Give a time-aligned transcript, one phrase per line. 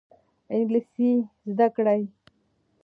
[0.53, 1.09] انګلیسي
[1.51, 2.01] زده کړئ.